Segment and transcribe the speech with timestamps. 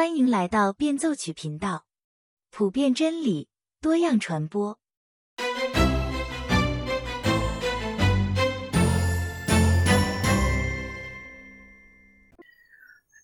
[0.00, 1.84] 欢迎来到变奏曲频道，
[2.50, 3.48] 普遍真理，
[3.82, 4.78] 多样传播。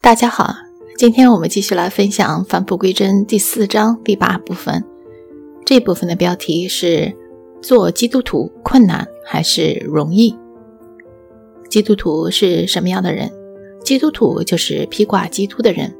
[0.03, 0.55] 大家好，
[0.99, 4.85] 今天我们继续来分享《返璞归真》第四章第八部分。
[5.65, 7.17] 这部分的标题是
[7.63, 10.37] “做基督徒困难还是容易？”
[11.71, 13.33] 基督徒是什么样的人？
[13.83, 15.97] 基督徒就是披挂基督的人。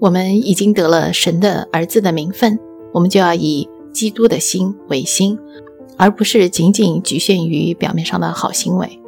[0.00, 2.58] 我们已经得了神的儿子的名分，
[2.92, 5.38] 我们就要以基督的心为心，
[5.96, 9.00] 而不是仅仅局限于表面上的好行为。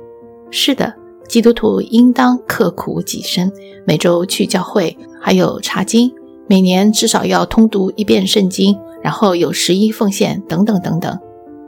[0.51, 0.95] 是的。
[1.29, 3.51] 基督徒应当刻苦己身，
[3.87, 6.13] 每周去教会，还有查经，
[6.47, 11.19] 每年至少要通读一遍圣经，然后有十一奉献等等等等，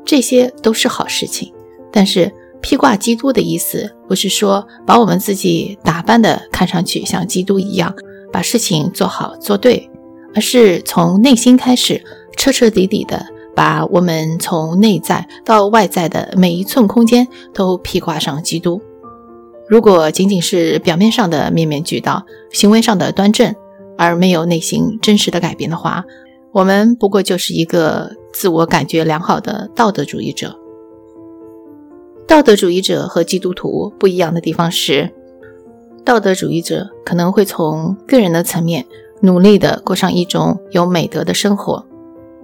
[0.05, 1.50] 这些都是好事情。
[1.91, 2.30] 但是
[2.61, 7.95] 披挂基督的意思，不是说把我们自己打扮的看上去像基督一样，
[8.34, 9.88] 把事情做好做对，
[10.34, 12.02] 而是从内心开始，
[12.37, 18.83] 彻彻底底的把我们从内在到外在的每一寸空间都披挂上基督。
[19.69, 23.55] 如果仅仅是表面上的面面俱到，行为上的端正，
[23.97, 26.05] 而没有内心真实的改变的话，
[26.51, 30.58] 我们不过就是一个自我感觉良好的道德主义者。
[32.27, 35.14] 道德主义者和基督徒不一样的地方是，
[36.05, 38.84] 道德主义者可能会从个人的层面
[39.20, 41.86] 努力的过上一种有美德的生活，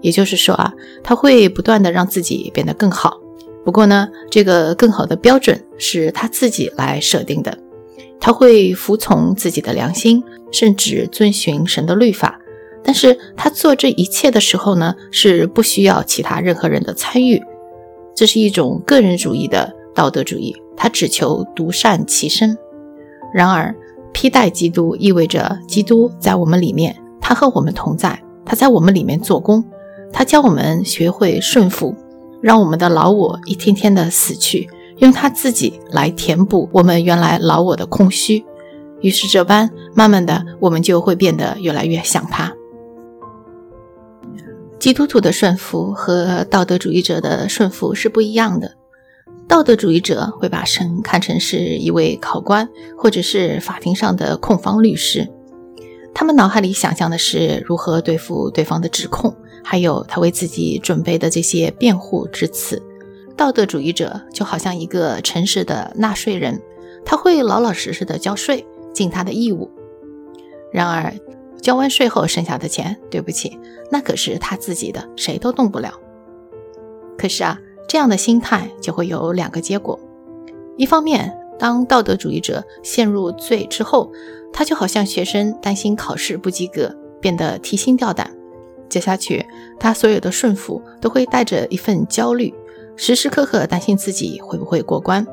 [0.00, 3.20] 也就是说啊，他会不断的让自己变得更好。
[3.62, 7.58] 不过呢，这个更好的标准是他自己来设定的。
[8.18, 12.40] 他会服从自己的良心，甚至遵循神的律法。
[12.82, 17.42] 但是他做这一切的时候呢，是不需要其他任何人的参与。
[18.14, 22.56] 这是一种个人主义的道德主义，他只求独善其身。
[23.32, 23.74] 然而，
[24.12, 29.64] 披戴基督意味着基督在我们里面，他和我们同在，他在我们里面做工，
[30.12, 31.94] 他教我们学会顺服。
[32.42, 38.42] 让我们的老我一天天的死去，用他自己来填补我们原来老我的空虚。
[39.02, 42.54] 于是这般，慢慢的，我们就会变得越来越像他。
[44.78, 48.76] 基督徒的顺服和道德主义者的顺服是不一样的。
[49.50, 55.28] 道德主义者会把神看成是一位考官，或者是法庭上的控方律师，
[56.14, 59.34] 他们脑海里想象的是如何对付对方的指控。
[59.64, 62.80] 还有他为自己准备的这些辩护之词，
[63.36, 66.62] 道德主义者就好像一个诚实的纳税人，
[67.04, 69.68] 他会老老实实的交税，尽他的义务。
[70.72, 71.12] 然而，
[71.60, 73.58] 交完税后剩下的钱，对不起，
[73.90, 75.92] 那可是他自己的，谁都动不了。
[77.18, 79.98] 可是啊，这样的心态就会有两个结果：
[80.76, 84.12] 一方面，当道德主义者陷入罪之后，
[84.52, 88.30] 他就好像学生担心考试不及格，变得提心吊胆。
[88.88, 89.44] 接下去，
[89.80, 92.54] 他所有的顺服都会带着一份焦虑，
[92.94, 95.26] 时时刻刻担心自己会不会过关。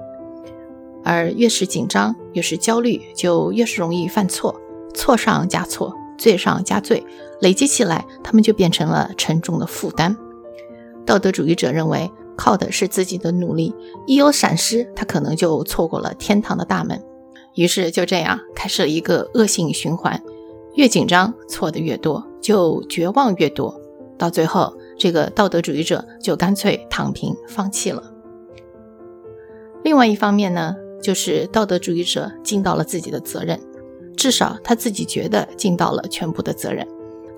[1.04, 4.60] 而越是紧张，越是焦虑，就越是容易犯错，
[4.96, 7.06] 错上加错，罪上加罪，
[7.40, 10.18] 累积起来，他们就变成了沉重的负担。
[11.06, 13.76] 道德主义者认为，靠的是自己的努力，
[14.06, 17.04] 一有闪失，他可能就错过了天堂的大门。
[17.56, 20.22] 于是就这样开始了一个恶性循环。
[20.76, 23.82] 越紧张，错的越多，就绝望越多，
[24.16, 28.14] 到最后，这个道德主义者就干脆躺平放弃了。
[29.84, 33.60] 另外一方面呢，就是道德主义者尽到了自己的责任，
[34.16, 36.88] 至少他自己觉得尽到了全部的责任，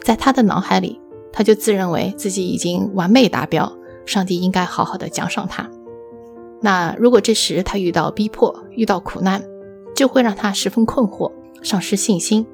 [0.04, 1.00] 在他的脑海里，
[1.32, 3.72] 他就自认为自己已经完美达标，
[4.10, 5.70] 上帝应该好好的奖赏他。
[6.62, 9.44] 那如果这时他遇到逼迫，遇到苦难，
[9.96, 11.32] 就会让他十分困惑，
[11.62, 12.46] 丧失信心。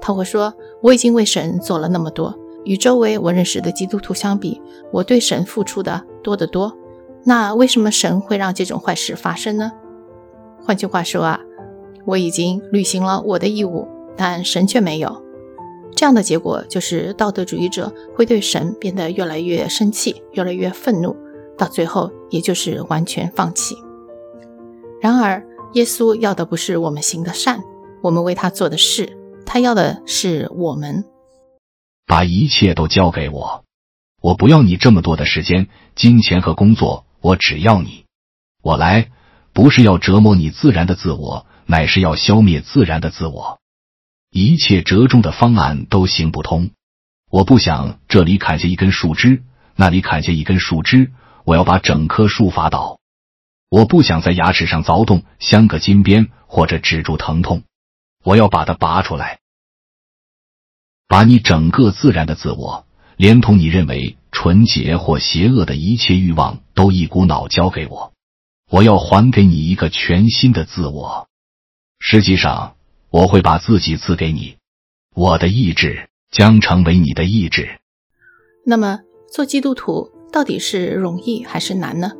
[0.00, 0.52] 他会说
[0.82, 4.60] ：“我已经为神做了那么多，与周围我认识的基督徒相比，
[4.92, 6.76] 我对神付出的多得多。
[7.24, 9.72] 那为什么神会让这种坏事发生呢？
[10.62, 11.40] 换句话说啊，
[12.04, 13.86] 我已经履行了我的义务，
[14.16, 15.22] 但神却没有。
[15.96, 21.16] 这样的结果就是道德主义者会对神变得越来越生气，越来越愤怒，
[21.58, 23.74] 到最后也就是完全放弃。
[25.00, 25.42] 然而，
[25.72, 27.60] 耶稣要的不是我们行的善，
[28.02, 29.16] 我们为他做的事。”
[29.48, 31.04] 他要的是我们
[32.04, 33.62] 把一切都交给我，
[34.20, 38.04] 我不要你这么多的时间、金钱和工作，我只要你。
[38.60, 39.08] 我来
[39.52, 43.60] 不是要折磨你自然的自我，乃是要消灭自然的自我。
[44.30, 46.70] 一切折中的方案都行不通。
[47.30, 49.42] 我不想这里砍下一根树枝，
[49.74, 51.12] 那里砍下一根树枝，
[51.44, 53.00] 我要把整棵树伐倒。
[53.68, 57.64] 我不想在牙齿上凿洞，镶个金边，或者止住疼痛。
[58.22, 59.40] 我要把它拔出来。
[61.08, 62.86] 把你整个自然的自我，
[63.16, 68.12] 连同你认为纯洁或邪恶的一切欲望，都一股脑交给我。
[68.70, 71.28] 我要还给你一个全新的自我。
[71.98, 72.75] 实际上，
[73.10, 74.56] 我会把自己赐给你，
[75.14, 77.78] 我的意志将成为你的意志。
[78.64, 79.00] 那么，
[79.30, 82.12] 做基督徒到底是容易还是难呢？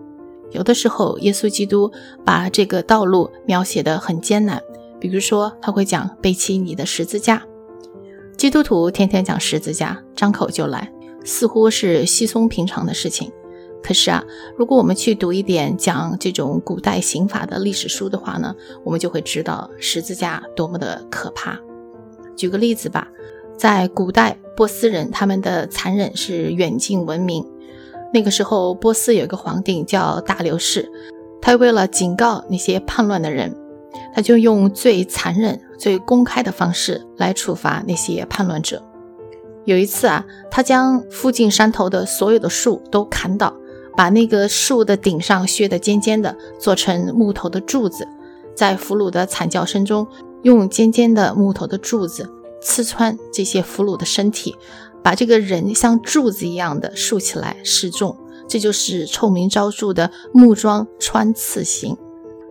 [0.52, 1.92] 有的时候，耶稣基督
[2.24, 4.62] 把这个道路描写的很艰难，
[5.00, 7.42] 比如说他会讲背起你的十字架。
[8.36, 10.92] 基督徒天天讲十字架，张口就来，
[11.24, 13.32] 似乎是稀松平常的事情。
[13.86, 14.24] 可是啊，
[14.56, 18.52] 如果我们去读一点讲这种古代刑法的历史书的话呢，
[18.82, 21.56] 我们就会知道十字架多么的可怕。
[22.34, 23.06] 举个例子吧，
[23.56, 27.46] 在古代波斯人，他们的残忍是远近闻名。
[28.12, 30.90] 那个时候，波斯有一个皇帝叫大流士，
[31.40, 33.56] 他为了警告那些叛乱的人，
[34.12, 38.82] 他就用最残忍、最公开的方式来处罚那些叛乱者。
[39.64, 43.54] 有一次啊，他将附近山头的所有的树都砍倒。
[43.96, 48.06] 把那个树的顶上削得尖尖的，做成木头的柱子，
[48.54, 50.06] 在俘虏的惨叫声中，
[50.42, 52.28] 用尖尖的木头的柱子
[52.60, 54.54] 刺穿这些俘虏的身体，
[55.02, 58.16] 把这个人像柱子一样的竖起来示众。
[58.48, 61.96] 这就是臭名昭著的木桩穿刺刑。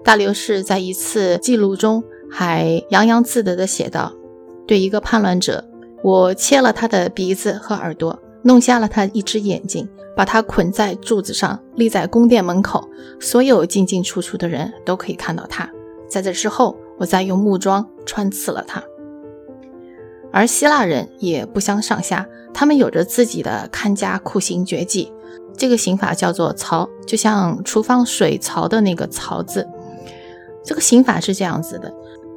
[0.04, 4.12] 大流士在一次记录中还洋洋自得地写道
[4.68, 5.64] ：“对一个叛乱者，
[6.04, 12.90] 我切了他的鼻子和耳朵，弄瞎了他一只眼睛。”把他捆在柱子上，立在宫殿门口，
[13.20, 15.70] 所有进进出出的人都可以看到他。
[16.08, 18.82] 在这之后，我再用木桩穿刺了他。
[20.32, 25.12] 而希腊人也不相上下，他们有着自己的看家酷刑绝技，
[25.58, 29.68] 这个刑法叫做槽，就像厨房水槽的那个槽字。
[30.64, 31.94] 这个刑法是这样子的：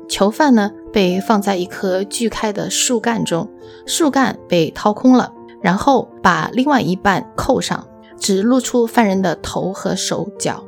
[0.08, 3.50] 囚犯呢被放在一棵锯开的树干中，
[3.86, 5.32] 树干被掏空了。
[5.60, 7.86] 然后把另外一半扣上，
[8.18, 10.64] 只露出犯人的头和手脚。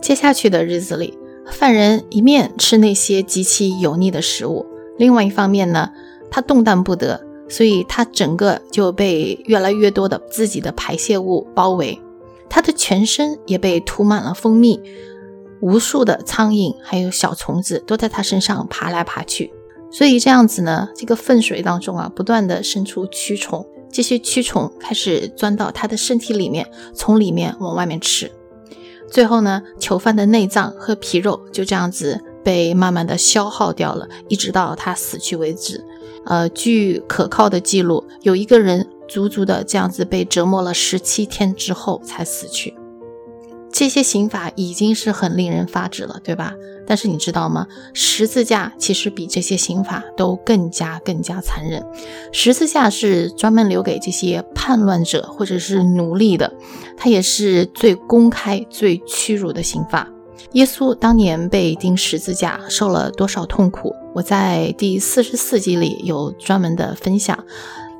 [0.00, 1.18] 接下去的日子里，
[1.50, 4.66] 犯人一面吃那些极其油腻的食物，
[4.96, 5.90] 另外一方面呢，
[6.30, 12.00] 他动弹不得，所以他整个就被越来越多的自己的排泄物包围，
[12.48, 14.80] 他的全身也被涂满了蜂蜜，
[15.60, 19.52] 无数的苍蝇还有小虫子都在他身上爬来爬去，
[19.90, 23.66] 所以这样子呢，这个粪水当中啊，不断的生出蛆虫。
[23.90, 28.30] 这些蛆虫开始钻到他的身体里面，从里面往外面吃。
[29.10, 35.82] 最后呢，囚犯的内脏和皮肉就这样子被慢慢的消耗掉了，一直到他死去为止。
[36.26, 42.74] 呃，据可靠的记录，有一个人足足的这样子被折磨了十七天之后才死去。
[43.72, 46.54] 这些刑法已经是很令人发指了，对吧？
[46.86, 47.66] 但是你知道吗？
[47.92, 51.84] 十字架其实比这些刑法都更加更加残忍。
[52.32, 56.50] 十字架是专门留给这些叛乱者或者是奴隶的，
[56.96, 60.08] 它也是最公开、最屈辱的刑罚。
[60.52, 63.94] 耶稣当年被钉十字架，受了多少痛苦？
[64.14, 67.38] 我在第四十四集里有专门的分享。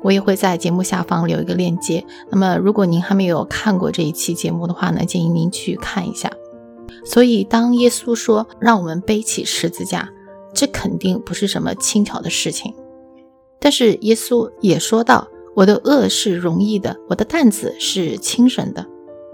[0.01, 2.05] 我也会在节目下方留一个链接。
[2.29, 6.31] 那么，如果您还没有看过这一期节目的话呢，建议您去看一下。
[7.05, 10.09] 所以，当耶稣说让我们背起十字架，
[10.53, 12.73] 这肯定不是什么轻巧的事情。
[13.59, 18.85] 但是，耶稣也说到：“我的恶是容易的，我的担子是轻省的。”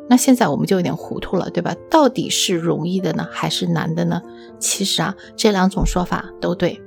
[0.08, 1.76] 那现在我们就有点糊涂了，对吧？
[1.90, 4.22] 到底是容易的呢，还是难的呢？
[4.60, 6.80] 其实啊，这两种说法都对。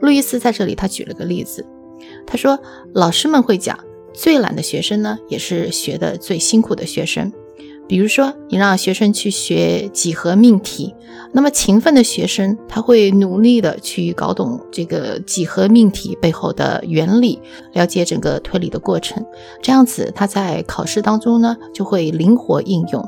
[0.00, 1.66] 路易斯在这里他举了个例子。
[2.26, 2.58] 他说
[2.94, 3.78] ：“老师们会讲，
[4.12, 7.32] 最懒的学生呢，也是学的最辛苦的学生。
[7.88, 10.94] 比如说，你让学生去学几何命题，
[11.32, 17.40] 那么勤奋的学生他会努力的去搞懂这个几何命题背后的原理，
[17.72, 19.26] 了解整个推理的过程，
[19.60, 23.04] 这样子他在考试当中呢就会灵活应用。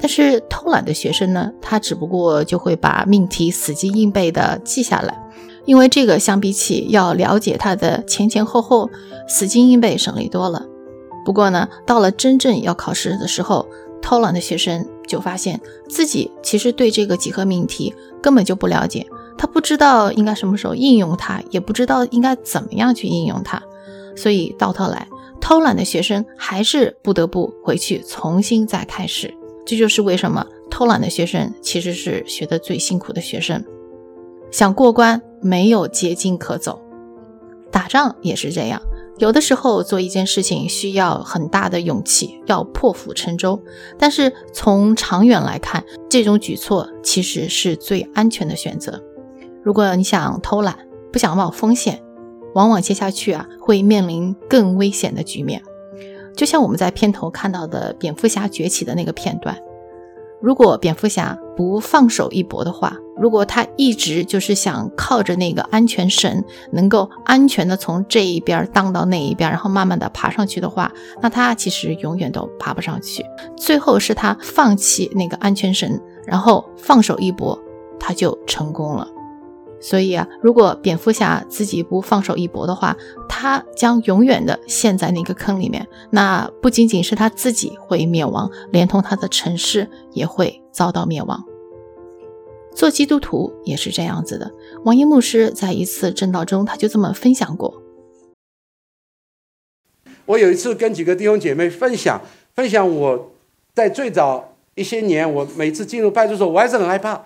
[0.00, 5.16] 但是偷懒的学生呢，他只不过就会把命题死记硬背的记下来。”
[5.68, 8.88] 因为这个相比起要了解它的前前后后，
[9.28, 10.66] 死记硬背省力多了。
[11.26, 13.68] 不过呢，到了真正要考试的时候，
[14.00, 19.06] 偷懒的学生就发现自己其实对这个几何命题根本就不了解，
[19.36, 23.62] 他不知道应该什么时候应用它，也不知道应该怎么样去应用它。
[24.16, 25.06] 所以到头来，
[25.38, 29.34] 偷懒的学生还是不得不回去重新再开始。
[29.66, 33.62] 这就是为什么偷懒的学生其实是学的最辛苦的学生。
[34.50, 35.20] 想过关。
[35.40, 36.80] 没有捷径可走，
[37.70, 38.80] 打仗也是这样。
[39.18, 43.60] 有的时候做一件事情需要很大的勇气，要破釜沉舟。
[43.98, 49.02] 但是从长远来看，这种举措其实是最安全的选择。
[49.64, 50.78] 如果你想偷懒，
[51.12, 52.00] 不想冒风险，
[52.54, 55.62] 往往接下去啊会面临更危险的局面。
[56.36, 59.58] 就像我们在片头看到的蝙蝠侠崛起的那个片段，
[60.40, 73.24] 如果蝙蝠侠不放手一搏的话，如果他一直就是想靠着那个安全绳，能够安全的从这一边荡到那一边，然后慢慢的爬上去的话，那他其实永远都爬不上去。
[73.56, 77.58] 最后是他放弃那个安全绳，然后放手一搏，
[77.98, 79.08] 他就成功了。
[79.80, 82.96] 所以啊，如果蝙蝠侠自己不放手一搏的话，
[83.28, 85.86] 他将永远的陷在那个坑里面。
[86.10, 91.44] 那不仅仅是他自己会灭亡，连同他的城市也会遭到灭亡。
[92.74, 94.52] 做基督徒也是这样子的。
[94.84, 97.82] 王一牧师在一次正道中，他就这么分享过。
[100.26, 102.20] 我有一次跟几个弟兄姐妹分享，
[102.54, 103.32] 分享我
[103.74, 107.24] 在最早一些年，我每次进入派出所，我还是很害怕。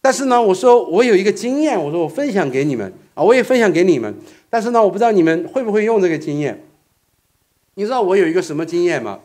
[0.00, 4.14] 但是呢，我说我有一个经验，我说我分享给你们啊，我也分享给你们。
[4.48, 6.64] 但是呢，我不知道你们会不会用这个经验。
[7.74, 9.20] 你知道我有一个什么经验吗？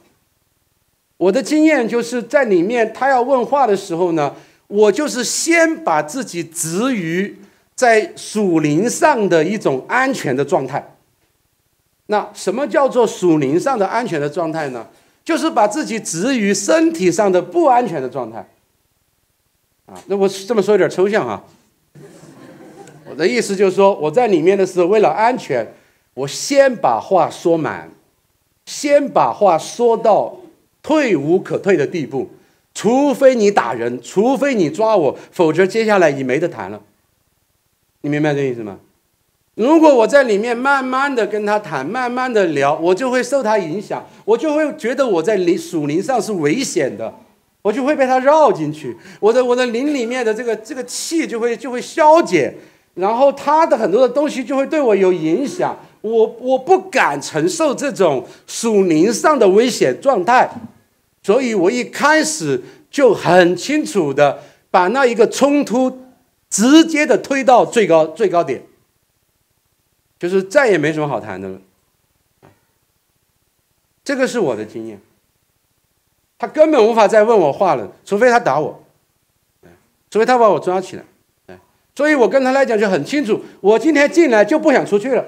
[1.17, 4.35] 我的经验就是在里面，他要问话的时候呢，
[4.67, 7.37] 我就是先把自己置于
[7.75, 10.95] 在属灵上的一种安全的状态。
[12.07, 14.87] 那什么叫做属灵上的安全的状态呢？
[15.23, 18.45] 就是把自己置于身体上的不安全的状态。
[20.07, 21.43] 那我这么说有点抽象哈。
[23.09, 25.73] 我的意思就是说，我在里面的时候，为了安全，
[26.15, 27.91] 我先把话说满，
[28.65, 30.37] 先把话说到
[30.81, 32.29] 退无可退的地步，
[32.73, 36.81] 除非你打人，除非你抓我，否则接下来你没得谈了。
[38.01, 38.79] 你明白这意思吗？
[39.55, 47.13] 如果我在里面慢慢的跟他谈，慢慢的聊，我就会受他影响，我就会觉得我在灵属灵上是危险的。
[47.63, 52.53] 我就会被他绕进去，我的我的灵里面的这个这个气就会就会消解，
[52.95, 60.49] 然后他的很多的东西就会对我有影响，我我不敢承受这种属灵上的危险状态，
[61.23, 66.01] 所以我一开始就很清楚的把那一个冲突
[66.49, 68.61] 直接的推到最高最高点，
[70.19, 71.61] 就是再也没什么好谈的了，
[74.03, 74.99] 这个是我的经验。
[76.43, 78.83] 他根本无法再问我话了，除非他打我，
[80.11, 81.03] 除非他把我抓起来，
[81.95, 85.25] 所以我跟他来讲就很清楚，我今天进来就不想出去了。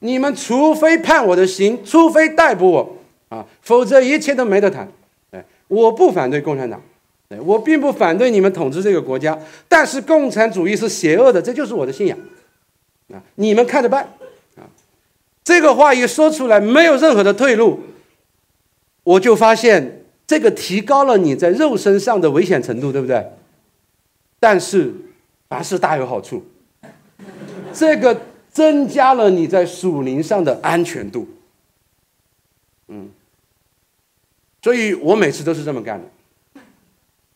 [0.00, 2.96] 你们除非判我的刑，除非逮捕我
[3.28, 4.88] 啊，否则一切都没得谈。
[5.30, 6.82] 哎，我不反对共产党，
[7.44, 12.18] 我并不反对你们统治这个国家，但是共产主义是邪恶的，这就是我的信仰
[13.12, 14.02] 啊，你们看着办
[14.56, 14.66] 啊。
[15.44, 17.78] 这个话一说出来，没有任何的退路，
[19.04, 20.02] 我就发现。
[20.26, 23.24] 这个提高了你在肉身上的危险程度，对不对？
[24.40, 24.92] 但是
[25.48, 26.44] 凡事大有好处，
[27.72, 31.28] 这个增加了你在属灵上的安全度。
[32.88, 33.10] 嗯，
[34.62, 36.60] 所以我每次都是这么干的，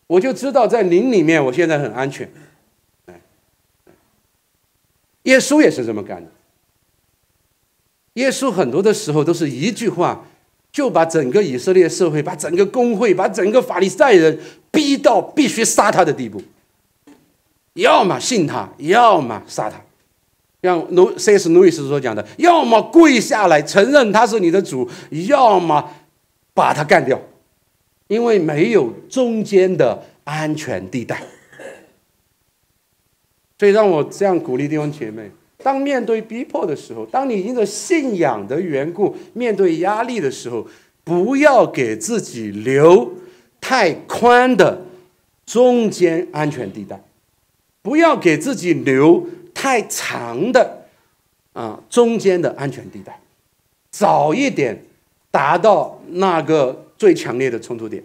[0.08, 2.28] 我就知道在灵里面我现在很安全。
[5.24, 6.30] 耶稣也是这么干的，
[8.14, 10.26] 耶稣很多的时候都是一句话。
[10.72, 14.38] 就把整个以色列社会、把整个工会、把整个法利赛人
[14.70, 16.40] 逼到必须杀他的地步，
[17.74, 19.80] 要么信他，要么杀他。
[20.62, 21.48] 像努 C.S.
[21.48, 24.88] 路易斯所讲的，要么跪下来承认他是你的主，
[25.26, 25.90] 要么
[26.52, 27.20] 把他干掉，
[28.08, 31.22] 因为没有中间的安全地带。
[33.58, 35.30] 所以让我这样鼓励弟兄姐妹。
[35.62, 40.66] 当面对逼迫的时候，当你因着信仰的缘故面对压力的时候，
[41.04, 43.12] 不要给自己留
[43.60, 44.82] 太宽的
[45.46, 47.02] 中间安全地带，
[47.82, 50.86] 不要给自己留太长的
[51.52, 53.20] 啊中间的安全地带，
[53.90, 54.84] 早一点
[55.30, 58.02] 达到那个最强烈的冲突点，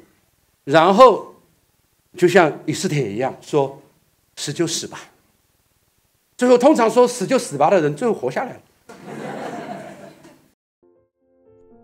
[0.63, 1.35] 然后
[2.17, 3.81] 就像以斯帖一样说
[4.35, 4.99] ：“死就死吧。”
[6.37, 8.59] 最后，通常说死就死吧的人，最后活下来了。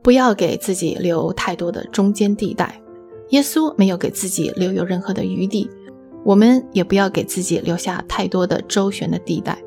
[0.04, 2.82] 不要给自己留太多的中间地带。
[3.30, 5.70] 耶稣没有给自己留有任何的余地，
[6.26, 9.58] 我们也不要给自己留下太多的周旋的地带。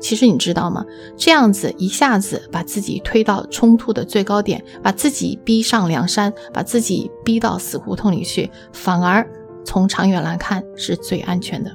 [0.00, 0.84] 其实你知道吗？
[1.16, 9.28] 这样子一下子把自己推到冲突的最高点，把自己逼上梁山，把自己逼到死胡同里去，反而
[9.64, 11.72] 从长远来看是最安全的。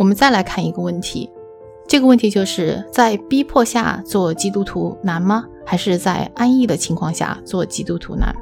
[0.00, 1.28] 我们再来看一个问题，
[1.86, 5.44] 这个问题就是在逼迫下做基督徒难吗？
[5.66, 8.34] 还是在安逸的情况下做基督徒难？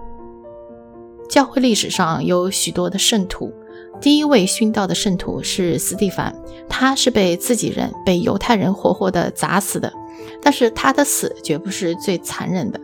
[1.28, 3.52] 教会历史上有许多的圣徒，
[4.00, 6.32] 第一位殉道的圣徒是斯蒂凡，
[6.68, 9.92] 他是被自己人、被犹太人活活的砸死的。
[10.40, 12.78] 但是他的死绝不是最残忍的。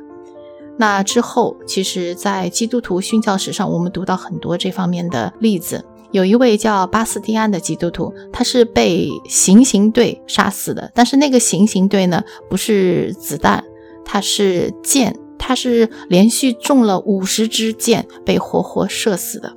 [0.76, 5.84] 那之后，其实，在基督徒殉教史上，我们读到很多这方面的例子。
[6.14, 10.88] 有一位叫巴斯蒂安的基督徒，他是被行刑队杀死的。
[10.94, 13.64] 但是那个行刑队呢，不是子弹，
[14.04, 19.52] 他是箭，他是连续中了五十支箭，被活活射死的。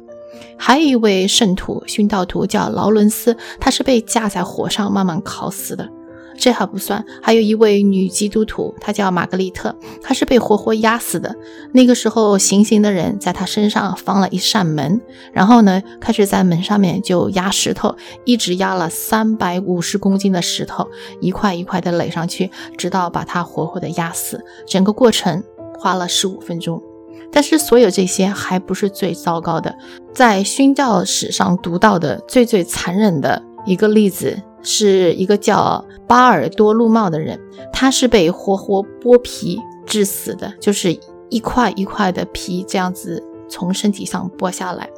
[0.57, 5.87] 还有一位圣徒殉道徒叫劳伦斯，他是被架在火上慢慢烤死的。
[6.37, 11.35] 这还不算，还有一位女基督徒，她叫玛格丽特，她是被活活压死的。
[11.73, 15.01] 那个时候，行刑的人在她身上放了一扇门，
[15.33, 20.87] 然后呢，开始在门上面就压石头，一直压了三百五十公斤的石头，
[21.19, 24.43] 一块一块的垒上去，直到把她活活的压死。
[24.67, 25.43] 整个过程
[25.79, 26.81] 花了十五分钟。
[27.31, 29.75] 但是，所有这些还不是最糟糕的，
[30.13, 34.41] 在殉教史上读到的最最残忍的一个例子。
[34.61, 37.39] 是一个叫巴尔多路茂的人，
[37.71, 40.97] 他是被活活剥皮致死的，就是
[41.29, 44.89] 一块一块的皮这样子从身体上剥下来，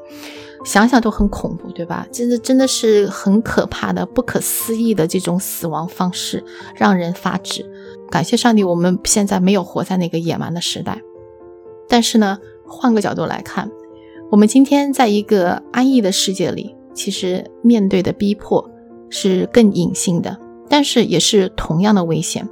[0.64, 2.08] 想想都很恐怖，对吧？
[2.12, 6.44] 真的真的是很可怕的、不可思议的这种死亡方式，
[6.76, 7.66] 让人发指。
[8.10, 11.02] 感谢上帝，我们现在没有活在那个野蛮的时代。
[11.88, 13.72] 但是呢，换个角度来看，
[14.32, 18.69] 我们今天在一个安逸的世界里，其实面对的逼迫。
[19.10, 20.38] 是更隐性的，
[20.68, 22.48] 但是也是同样的危险。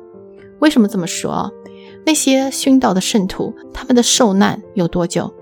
[0.60, 1.52] 为什么这么说？
[2.06, 5.34] 那些殉道的圣徒，他们的受难有多久？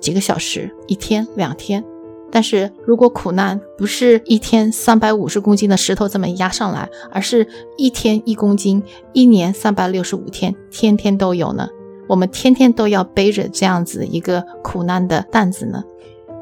[0.00, 1.84] 几个小时、一天、两天。
[2.30, 11.68] 但是如果苦难不是一天三百五十公斤的石头这么压上来，而是一天一公斤，一年三百六十五天，天天都有呢？
[12.08, 15.84] 我们天天都要背着这样子一个苦难的担子呢？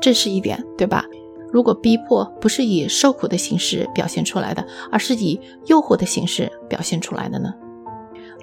[0.01, 1.05] 这是一点，对吧？
[1.53, 7.53] 如果逼迫不是以受苦的形式表现出来的，而是以诱惑的形式表现出来的呢？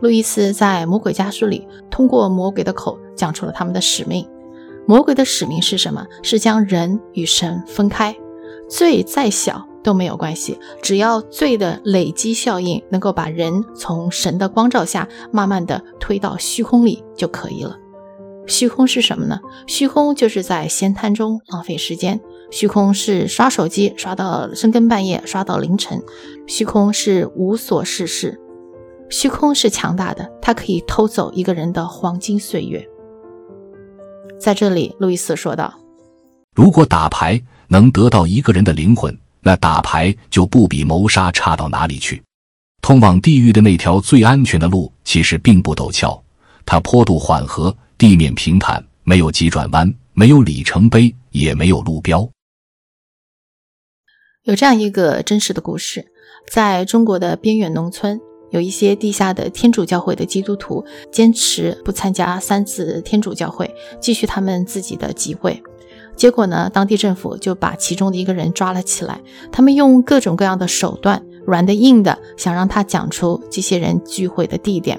[0.01, 4.27] 路易斯在《魔鬼家书》里通过魔鬼的口讲出了他们的使命。
[4.85, 6.05] 魔鬼的使命是什么？
[6.21, 8.15] 是将人与神分开。
[8.69, 17.77] 罪再小都没有关系，只要罪的累积效应能够把人从神的光照下慢慢的推到虚空里就可以了。
[18.45, 19.39] 虚空是什么呢？
[19.65, 22.19] 虚空就是在闲谈中浪费时间。
[22.49, 25.99] 虚空是刷手机刷到深更半夜，刷到凌晨；
[26.47, 28.37] 虚空是无所事事；
[29.09, 32.87] 虚空是强大的，它可以偷走一个人的黄金岁月。
[34.39, 35.73] 在这里，路易斯说道
[36.55, 42.23] ：“如果打牌能得到一个人的灵魂，那打牌就不比谋杀差到哪里去。
[42.81, 46.23] 通往地狱的那条最安全的路，其实并不陡峭，
[46.65, 52.25] 它坡度缓和，地面平坦，没有急转弯，没有里程碑，也没有路标。”
[54.47, 56.05] 有这样一个真实的故事，
[56.49, 58.17] 在中国的边远农村，
[58.49, 65.61] 有一些地下的天主教会的基督徒坚持不参加三次天主教会，继续他们自己的集会。
[66.15, 69.19] 结果呢，当地政府就把其中的一个人抓了起来，
[69.51, 74.97] 他们用各种各样的手段，软的硬的，想让他讲出这些人聚会的地点。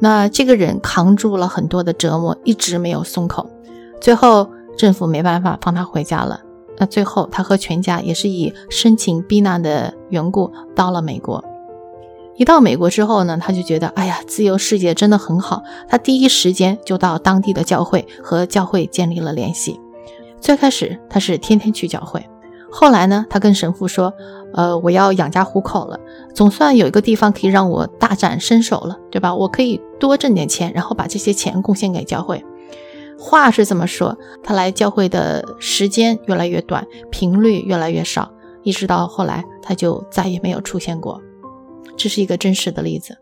[0.00, 3.48] 那这个人扛住了很多的折磨，一直没有松口。
[4.00, 6.40] 最后，政府没办法放他回家了。
[6.78, 11.44] 那最后，他和全家也是以申请避难的缘故到了美国。
[12.36, 15.62] 一到美国之后呢，他就觉得，哎呀，自由世界真的很好。
[15.88, 19.78] 他第一时间就到当地的教会和教会建立了联系。
[20.40, 22.28] 最开始他是天天去教会，
[22.72, 24.12] 后来呢，他跟神父说，
[24.52, 26.00] 呃，我要养家糊口了，
[26.34, 29.32] 总算有一个地方可以让我大展身手了，对吧？
[29.32, 32.44] 我可以多挣点钱，然后把这些钱贡献给教会。
[33.26, 38.30] 话是这么说，他来教会的时间越来越短，频率越来越少，
[38.62, 41.22] 一直到后来他就再也没有出现过。
[41.96, 43.16] 这是一个真实的例子。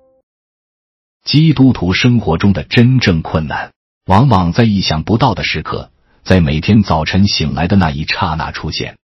[1.25, 3.71] 基督徒生活中的真正困难，
[4.07, 5.93] 往往在意想不到的时刻，
[6.25, 8.97] 在每天早晨醒来的那一刹那出现。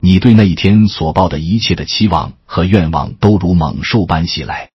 [0.00, 4.70] 你对那一天所抱的一切的期望和愿望都如猛兽般袭来。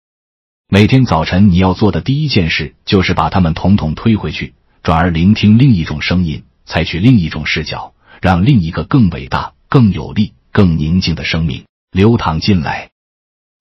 [0.68, 4.52] 每天早晨你要做的第一件事，就是把它们统统推回去。
[4.86, 12.90] 转而聆听另一种声音，采取另一种视角，让另一个更伟大、更有力、更宁静的生命流淌进来。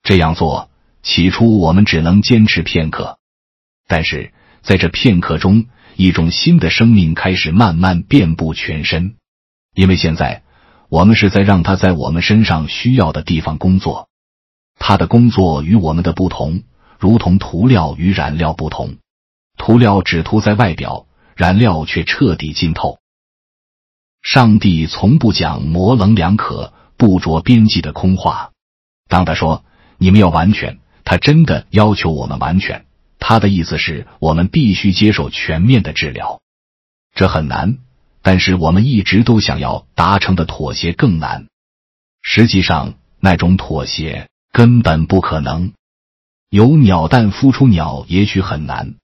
[0.03, 0.69] 这样做，
[1.01, 3.17] 起初我们只能坚持片刻，
[3.87, 9.15] 但是在这片刻中，一种新的生命开始慢慢遍布全身。
[9.73, 10.43] 因为现在，
[10.89, 14.09] 我们是在让它在我们身上需要的地方工作。
[14.77, 16.61] 它的工作与我们的不同，
[16.99, 18.97] 如同涂料与染料不同，
[19.57, 21.04] 涂料只涂在外表。
[21.35, 22.99] 燃料却彻底浸透。
[24.21, 28.51] 上帝从不讲模棱两可、不着边际的空话。
[29.07, 29.63] 当他说
[29.99, 32.85] “你们要完全”，他真的要求我们完全。
[33.19, 36.41] 他的意思是我们必须接受全面的治疗。
[37.13, 37.77] 这很难，
[38.21, 41.47] 但是我们一直都想要达成的妥协更难。
[42.21, 45.73] 实际上，那种妥协根本不可能。
[46.49, 48.95] 由鸟蛋孵出鸟也许很难，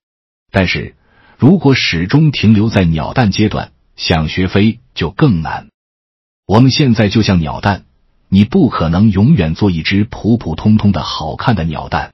[0.52, 0.96] 但是
[1.42, 5.70] 如果始终停留在鸟蛋阶段，想学飞就更难。
[6.46, 7.86] 我们现在就像鸟蛋，
[8.30, 12.12] 你不可能永远做一只普普通通的好看的鸟蛋。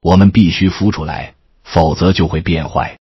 [0.00, 2.96] 我们必须孵出来，否则就会变坏。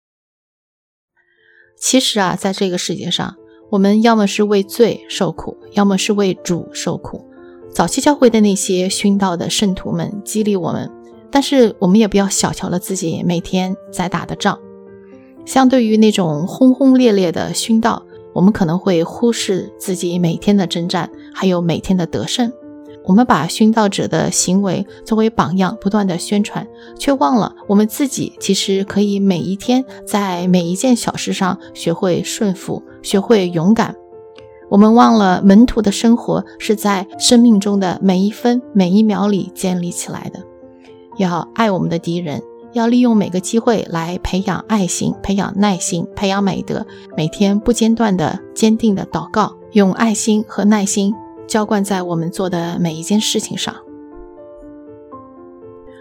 [1.78, 3.36] 其实啊，在这个世界上，
[3.70, 7.24] 我们要么是为罪受苦，要么是为主受苦。
[7.72, 10.90] 早期教会的那些殉道的圣徒们激励我们，
[11.30, 14.58] 但是我们也不要小瞧了自己每天在打的仗。
[15.44, 18.02] 相对于那种轰轰烈烈的殉道，
[18.32, 22.52] 我们可能会忽视自己每天的征战，还有每天的得胜。
[23.04, 26.64] 我们把殉道者的行为作为榜样，不断的宣传，
[26.96, 33.96] 却忘了我们自己其实可以每一天在每一件小事上学会顺服，学会勇敢。
[34.70, 40.40] 我们忘了门徒的生活是在生命中的每一分每一秒里建立起来的。
[41.18, 42.40] 要爱我们的敌人。
[42.72, 46.86] 要利用每个机会来培养爱心、培养耐心、培养美德。
[47.16, 51.14] 每天不间断的、坚定的祷告，用爱心和耐心
[51.46, 53.74] 浇灌在我们做的每一件事情上。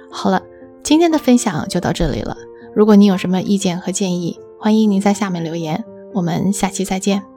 [0.09, 0.41] 好了，
[0.83, 2.37] 今天的分享就到这里了。
[2.73, 5.83] 如果您有什么意见和建议，欢迎您在下面留言。
[6.13, 7.30] 我们下期再见。